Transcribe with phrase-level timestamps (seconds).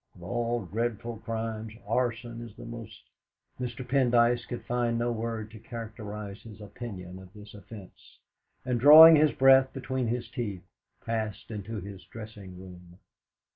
[0.15, 3.03] Of all dreadful crimes, arson is the most"
[3.61, 3.87] Mr.
[3.87, 8.17] Pendyce could find no word to characterise his opinion of this offence,
[8.65, 10.63] and drawing his breath between his teeth,
[11.05, 12.97] passed into his dressing room.